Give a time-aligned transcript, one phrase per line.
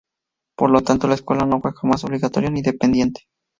[0.57, 3.25] Por lo tanto la escuela no fue jamás obligatoria ni dependiente.